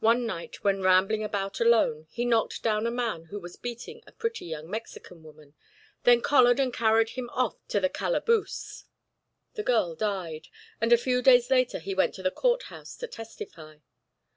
One 0.00 0.26
night, 0.26 0.64
when 0.64 0.82
rambling 0.82 1.22
about 1.22 1.60
alone, 1.60 2.08
he 2.10 2.24
knocked 2.24 2.60
down 2.64 2.88
a 2.88 2.90
man 2.90 3.26
who 3.26 3.38
was 3.38 3.54
beating 3.54 4.02
a 4.04 4.10
pretty 4.10 4.46
young 4.46 4.68
Mexican 4.68 5.22
woman, 5.22 5.54
then 6.02 6.22
collared 6.22 6.58
and 6.58 6.74
carried 6.74 7.10
him 7.10 7.30
off 7.30 7.58
to 7.68 7.78
the 7.78 7.88
calaboose. 7.88 8.84
The 9.52 9.62
girl 9.62 9.94
died, 9.94 10.48
and 10.80 10.92
a 10.92 10.98
few 10.98 11.22
days 11.22 11.50
later 11.52 11.78
he 11.78 11.94
went 11.94 12.16
to 12.16 12.22
the 12.24 12.32
court 12.32 12.64
house 12.64 12.96
to 12.96 13.06
testify. 13.06 13.76